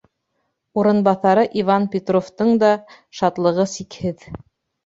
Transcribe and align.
Урынбаҫары 0.83 1.43
Иван 1.63 1.85
Петровтың 1.97 2.49
да 2.65 2.73
шатлығы 3.21 3.67
сикһеҙ. 3.75 4.27